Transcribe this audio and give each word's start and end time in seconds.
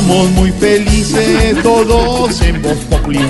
Estamos 0.00 0.30
muy 0.30 0.50
felices 0.52 1.62
todos 1.62 2.40
en 2.40 2.62
Voz 2.62 2.78
Populi. 2.88 3.20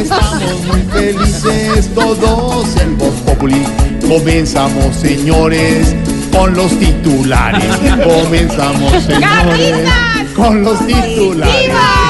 Estamos 0.00 0.64
muy 0.66 0.82
felices 0.92 1.88
todos 1.94 2.76
en 2.80 2.98
Voz 2.98 3.14
Populi. 3.24 3.62
Comenzamos, 4.08 4.96
señores 4.96 5.94
con 6.32 6.52
los 6.54 6.76
titulares. 6.80 7.64
Comenzamos, 8.04 9.04
señores, 9.04 9.88
con 10.34 10.64
los 10.64 10.84
titulares. 10.84 12.05